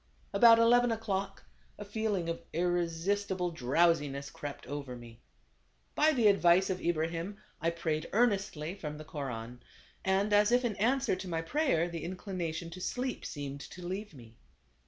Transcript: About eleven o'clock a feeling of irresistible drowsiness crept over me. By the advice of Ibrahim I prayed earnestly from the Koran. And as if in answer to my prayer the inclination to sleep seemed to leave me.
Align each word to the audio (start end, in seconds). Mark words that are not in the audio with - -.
About 0.33 0.57
eleven 0.57 0.91
o'clock 0.91 1.45
a 1.77 1.85
feeling 1.85 2.27
of 2.27 2.41
irresistible 2.53 3.51
drowsiness 3.51 4.31
crept 4.31 4.65
over 4.65 4.95
me. 4.95 5.21
By 5.93 6.11
the 6.11 6.25
advice 6.27 6.71
of 6.71 6.81
Ibrahim 6.81 7.37
I 7.61 7.69
prayed 7.69 8.09
earnestly 8.11 8.73
from 8.73 8.97
the 8.97 9.05
Koran. 9.05 9.61
And 10.03 10.33
as 10.33 10.51
if 10.51 10.65
in 10.65 10.75
answer 10.77 11.15
to 11.15 11.27
my 11.27 11.43
prayer 11.43 11.87
the 11.87 12.03
inclination 12.03 12.71
to 12.71 12.81
sleep 12.81 13.23
seemed 13.23 13.61
to 13.61 13.85
leave 13.85 14.15
me. 14.15 14.37